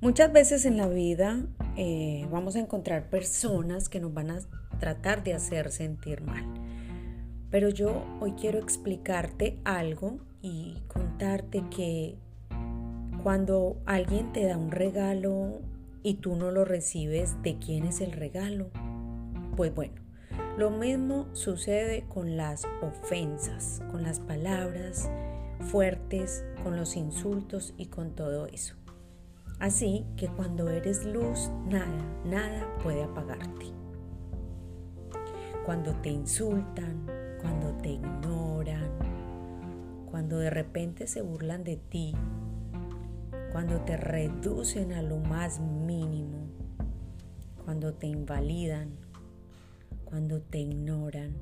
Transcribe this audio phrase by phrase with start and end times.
[0.00, 1.42] Muchas veces en la vida
[1.76, 4.38] eh, vamos a encontrar personas que nos van a
[4.78, 6.44] tratar de hacer sentir mal.
[7.50, 12.16] Pero yo hoy quiero explicarte algo y contarte que
[13.24, 15.62] cuando alguien te da un regalo
[16.04, 18.70] y tú no lo recibes, ¿de quién es el regalo?
[19.56, 20.00] Pues bueno,
[20.56, 25.10] lo mismo sucede con las ofensas, con las palabras
[25.72, 28.77] fuertes, con los insultos y con todo eso.
[29.58, 33.66] Así que cuando eres luz, nada, nada puede apagarte.
[35.66, 37.06] Cuando te insultan,
[37.40, 38.88] cuando te ignoran,
[40.10, 42.14] cuando de repente se burlan de ti,
[43.50, 46.38] cuando te reducen a lo más mínimo,
[47.64, 48.90] cuando te invalidan,
[50.04, 51.34] cuando te ignoran,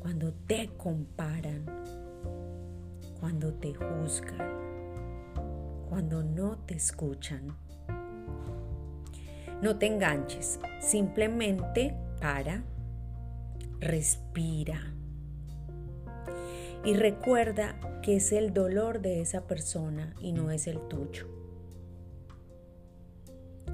[0.00, 1.64] cuando te comparan,
[3.20, 4.81] cuando te juzgan
[5.92, 7.54] cuando no te escuchan.
[9.60, 12.64] No te enganches, simplemente para,
[13.78, 14.80] respira
[16.82, 21.26] y recuerda que es el dolor de esa persona y no es el tuyo.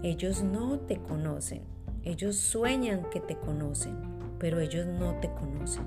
[0.02, 1.62] Ellos no te conocen,
[2.02, 3.94] ellos sueñan que te conocen,
[4.40, 5.86] pero ellos no te conocen.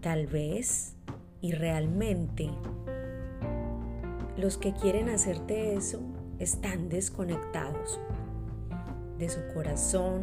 [0.00, 0.94] Tal vez
[1.40, 2.48] y realmente
[4.38, 6.00] los que quieren hacerte eso
[6.38, 7.98] están desconectados
[9.18, 10.22] de su corazón,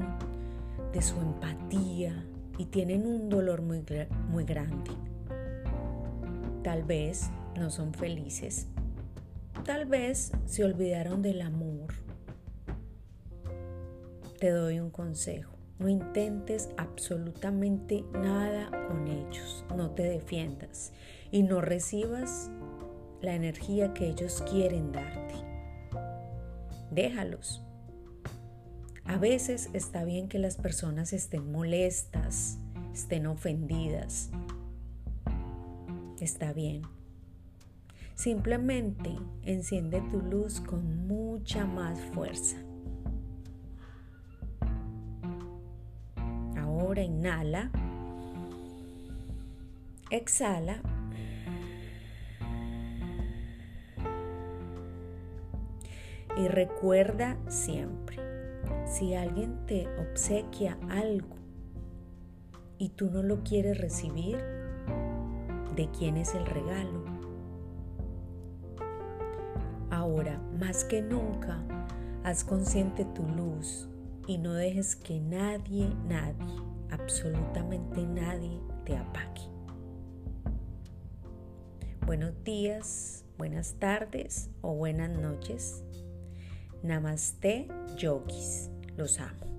[0.94, 2.26] de su empatía
[2.58, 3.84] y tienen un dolor muy,
[4.30, 4.92] muy grande.
[6.64, 8.68] Tal vez no son felices.
[9.66, 11.94] Tal vez se olvidaron del amor.
[14.40, 15.52] Te doy un consejo.
[15.78, 19.66] No intentes absolutamente nada con ellos.
[19.76, 20.94] No te defiendas
[21.32, 22.50] y no recibas
[23.26, 25.34] la energía que ellos quieren darte.
[26.92, 27.62] Déjalos.
[29.04, 32.60] A veces está bien que las personas estén molestas,
[32.94, 34.30] estén ofendidas.
[36.20, 36.84] Está bien.
[38.14, 42.58] Simplemente enciende tu luz con mucha más fuerza.
[46.56, 47.72] Ahora inhala.
[50.12, 50.80] Exhala
[56.38, 58.18] Y recuerda siempre,
[58.86, 61.36] si alguien te obsequia algo
[62.78, 64.38] y tú no lo quieres recibir,
[65.76, 67.06] ¿de quién es el regalo?
[69.90, 71.64] Ahora, más que nunca,
[72.24, 73.88] haz consciente tu luz
[74.28, 76.56] y no dejes que nadie, nadie,
[76.92, 79.50] absolutamente nadie te apague.
[82.06, 85.84] Buenos días, buenas tardes o buenas noches.
[86.86, 88.70] Namaste, yogis.
[88.96, 89.55] Los amo.